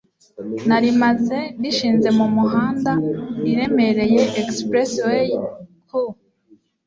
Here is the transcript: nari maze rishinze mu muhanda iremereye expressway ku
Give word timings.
nari 0.67 0.89
maze 1.01 1.37
rishinze 1.61 2.09
mu 2.19 2.25
muhanda 2.35 2.91
iremereye 3.51 4.21
expressway 4.41 5.25
ku 5.87 6.01